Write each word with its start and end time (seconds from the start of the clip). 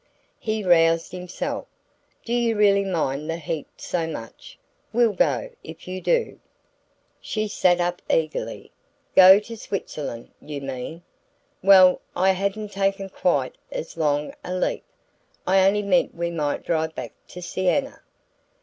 He 0.39 0.63
roused 0.63 1.11
himself. 1.11 1.67
"Do 2.25 2.33
you 2.33 2.55
really 2.55 2.83
mind 2.83 3.29
the 3.29 3.37
heat 3.37 3.67
so 3.77 4.07
much? 4.07 4.57
We'll 4.91 5.13
go, 5.13 5.51
if 5.63 5.87
you 5.87 6.01
do." 6.01 6.39
She 7.19 7.47
sat 7.47 7.79
up 7.79 8.01
eagerly. 8.09 8.71
"Go 9.15 9.37
to 9.41 9.55
Switzerland, 9.55 10.31
you 10.41 10.59
mean?" 10.59 11.03
"Well, 11.61 12.01
I 12.15 12.31
hadn't 12.31 12.71
taken 12.71 13.09
quite 13.09 13.53
as 13.71 13.95
long 13.95 14.33
a 14.43 14.55
leap. 14.55 14.83
I 15.45 15.67
only 15.67 15.83
meant 15.83 16.15
we 16.15 16.31
might 16.31 16.63
drive 16.65 16.95
back 16.95 17.13
to 17.27 17.41
Siena." 17.43 18.01